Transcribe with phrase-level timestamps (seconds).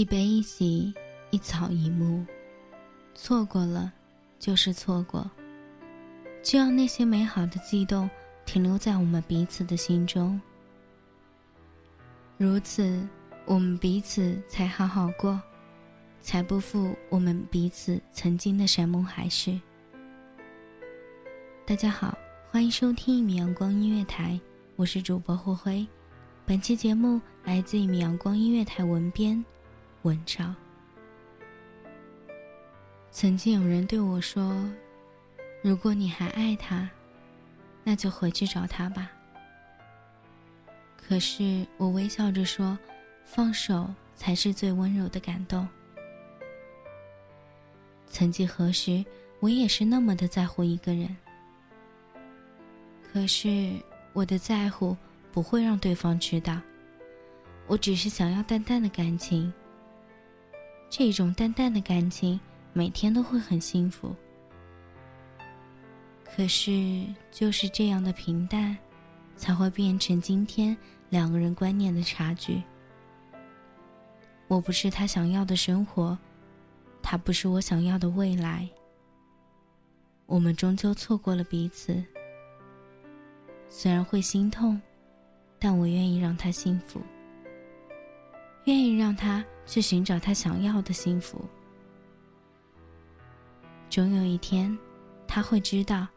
[0.00, 0.94] 一悲一喜，
[1.28, 2.24] 一草一木，
[3.14, 3.92] 错过了，
[4.38, 5.30] 就是错过。
[6.42, 8.08] 就让那些美好的悸动
[8.46, 10.40] 停留在我们彼此的心中。
[12.38, 13.06] 如此，
[13.44, 15.38] 我们彼此才好好过，
[16.22, 19.60] 才不负我们彼此曾经的山盟海誓。
[21.66, 22.16] 大家好，
[22.50, 24.40] 欢迎收听一米阳光音乐台，
[24.76, 25.86] 我是主播霍辉。
[26.46, 29.44] 本期节目来自一米阳光音乐台文编。
[30.02, 30.54] 文章。
[33.10, 34.64] 曾经有人对我说
[35.62, 36.88] ：“如果你还爱他，
[37.82, 39.10] 那就回去找他吧。”
[40.96, 42.78] 可是我微笑着说
[43.26, 45.68] ：“放手才是最温柔的感动。”
[48.06, 49.04] 曾几何时，
[49.40, 51.16] 我也是那么的在乎一个人。
[53.12, 53.72] 可是
[54.12, 54.96] 我的在乎
[55.32, 56.60] 不会让对方知道，
[57.66, 59.52] 我只是想要淡淡的感情。
[60.90, 62.38] 这种淡淡的感情，
[62.72, 64.14] 每天都会很幸福。
[66.24, 68.76] 可是，就是这样的平淡，
[69.36, 70.76] 才会变成今天
[71.08, 72.60] 两个人观念的差距。
[74.48, 76.18] 我不是他想要的生活，
[77.00, 78.68] 他不是我想要的未来。
[80.26, 82.02] 我们终究错过了彼此。
[83.68, 84.80] 虽然会心痛，
[85.56, 87.00] 但我愿意让他幸福。
[88.64, 91.48] 愿意让他去寻找他想要的幸福。
[93.88, 94.76] 总有一天，
[95.28, 96.08] 他会知道，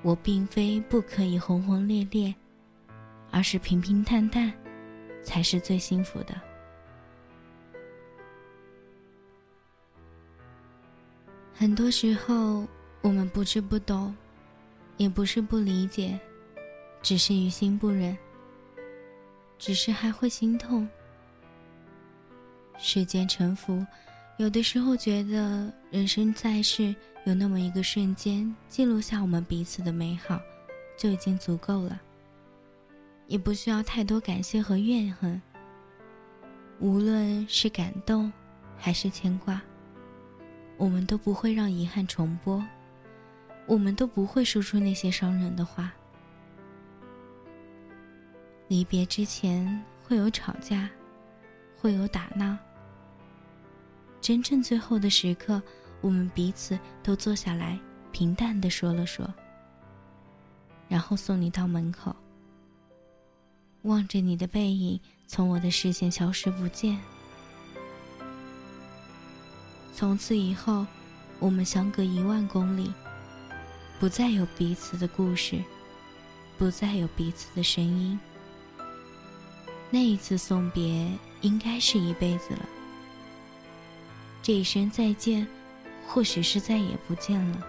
[0.00, 2.32] 我并非不可以轰轰烈烈，
[3.32, 4.52] 而是平平淡淡，
[5.24, 6.40] 才是最幸福的。
[11.52, 12.64] 很多时候，
[13.00, 14.14] 我们不是不懂，
[14.98, 16.16] 也不是不理解，
[17.02, 18.16] 只是于心不忍，
[19.58, 20.88] 只是还会心痛。
[22.78, 23.84] 世间沉浮，
[24.36, 26.94] 有的时候觉得人生在世，
[27.24, 30.40] 有那么一个瞬间记录下我们彼此的美好，
[30.96, 32.00] 就已经足够了。
[33.26, 35.40] 也不需要太多感谢和怨恨。
[36.78, 38.32] 无论是感动，
[38.76, 39.60] 还是牵挂，
[40.76, 42.64] 我们都不会让遗憾重播，
[43.66, 45.92] 我们都不会说出那些伤人的话。
[48.68, 50.88] 离别之前会有吵架，
[51.76, 52.56] 会有打闹。
[54.20, 55.62] 真正最后的时刻，
[56.00, 57.78] 我们彼此都坐下来，
[58.12, 59.26] 平淡的说了说，
[60.88, 62.14] 然后送你到门口。
[63.82, 66.98] 望着你的背影从我的视线消失不见。
[69.94, 70.84] 从此以后，
[71.38, 72.92] 我们相隔一万公里，
[73.98, 75.62] 不再有彼此的故事，
[76.58, 78.18] 不再有彼此的声音。
[79.90, 81.10] 那一次送别
[81.40, 82.68] 应该是一辈子了。
[84.48, 85.46] 这一声再见，
[86.06, 87.66] 或许是再也不见了。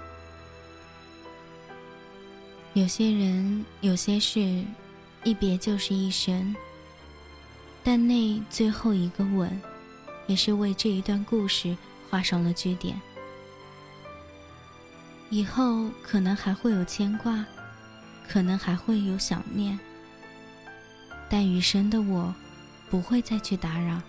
[2.72, 4.64] 有些人，有些事，
[5.26, 6.56] 一别就是一生。
[7.84, 9.62] 但那最后一个吻，
[10.26, 11.76] 也是为这一段故事
[12.10, 12.98] 画上了句点。
[15.30, 17.46] 以后可能还会有牵挂，
[18.26, 19.78] 可能还会有想念，
[21.30, 22.34] 但余生的我，
[22.90, 24.02] 不会再去打扰。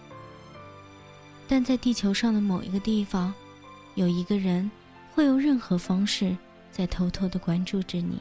[1.51, 3.35] 但在地球上的某一个地方，
[3.97, 4.71] 有一个人，
[5.11, 6.37] 会用任何方式
[6.71, 8.21] 在偷偷的关注着你。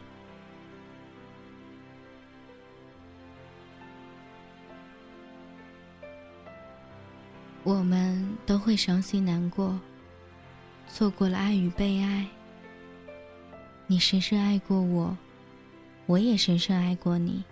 [7.63, 9.79] 我们都会伤心难过，
[10.87, 12.25] 错过了爱与被爱。
[13.85, 15.15] 你深深爱过我，
[16.07, 17.43] 我也深深爱过你。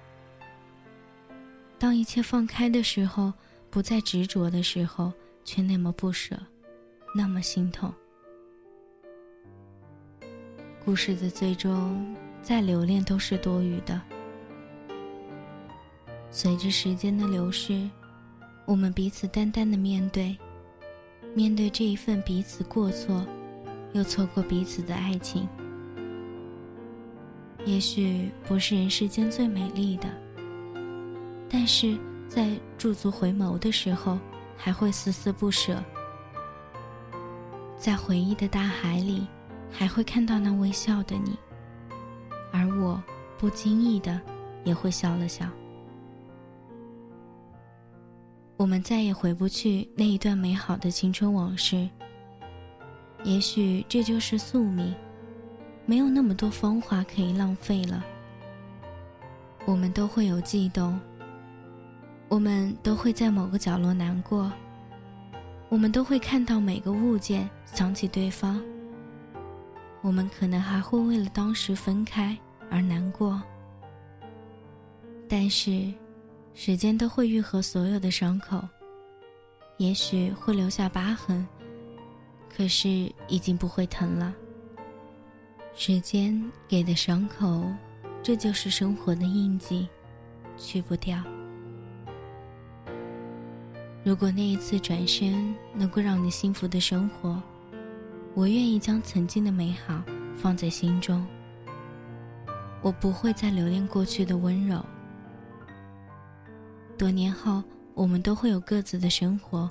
[1.77, 3.31] 当一切放开的时候，
[3.69, 5.13] 不再执着的时候，
[5.47, 6.38] 却那么不舍，
[7.15, 7.89] 那么心痛。
[10.83, 14.01] 故事的最终，再留恋都是多余的。
[16.29, 17.89] 随着时间的流逝。
[18.65, 20.38] 我们彼此淡淡的面对，
[21.33, 23.25] 面对这一份彼此过错，
[23.93, 25.47] 又错过彼此的爱情。
[27.63, 30.09] 也许不是人世间最美丽的，
[31.47, 31.97] 但是
[32.27, 34.19] 在驻足回眸的时候，
[34.57, 35.81] 还会丝丝不舍。
[37.77, 39.27] 在回忆的大海里，
[39.71, 41.38] 还会看到那微笑的你，
[42.51, 43.01] 而我
[43.38, 44.19] 不经意的
[44.63, 45.48] 也会笑了笑。
[48.57, 51.88] 我们再也回不去那一段美好的青春往事。
[53.24, 54.95] 也许这就是宿命，
[55.86, 58.03] 没有那么多风华可以浪费了。
[59.65, 61.00] 我们都会有悸动，
[62.29, 64.51] 我们都会在某个角落难过，
[65.69, 68.62] 我们都会看到每个物件想起对方。
[70.01, 72.38] 我们可能还会为了当时分开
[72.69, 73.41] 而难过，
[75.27, 75.94] 但是。
[76.59, 78.59] 时间都会愈合所有的伤口，
[79.77, 81.47] 也许会留下疤痕，
[82.50, 82.89] 可是
[83.27, 84.33] 已经不会疼了。
[85.75, 87.71] 时间给的伤口，
[88.24, 89.88] 这就是生活的印记，
[90.57, 91.24] 去不掉。
[94.07, 97.44] 如果那一次转身能够让你幸福的生活，
[98.33, 100.01] 我愿意将曾经的美好
[100.33, 101.27] 放在心中。
[102.81, 104.81] 我不会再留恋过去的温柔。
[106.98, 107.62] 多年后，
[107.94, 109.69] 我们都会有各自的生活，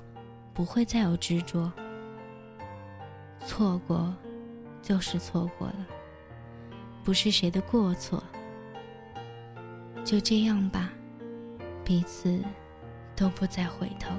[0.53, 1.73] 不会再有执着。
[3.43, 4.13] 错过，
[4.83, 5.87] 就是错过了，
[7.03, 8.23] 不是谁的过错。
[10.05, 10.91] 就这样吧，
[11.83, 12.39] 彼此
[13.17, 14.11] 都不再回头。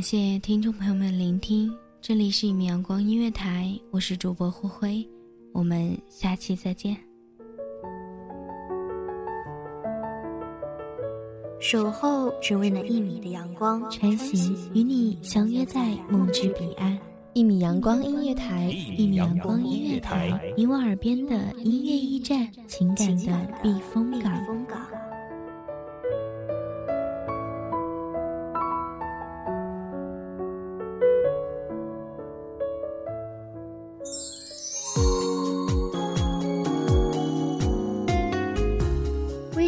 [0.00, 5.08] 感谢听众朋友们聆听，这里是一米阳光音乐台，我是主播灰灰，
[5.52, 6.96] 我们下期再见。
[11.60, 16.98] 守候只为那一米的阳光，穿行与你相约在梦之彼岸。
[17.34, 24.32] 一米阳光音乐台，一米阳光音乐台，你我耳边的音乐驿站，情感的避风港。